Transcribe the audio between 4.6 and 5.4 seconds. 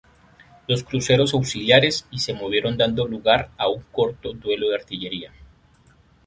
de artillería.